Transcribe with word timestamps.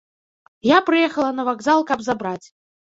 Я 0.69 0.79
прыехала 0.89 1.31
на 1.43 1.47
вакзал, 1.53 1.79
каб 1.95 1.99
забраць. 2.11 2.45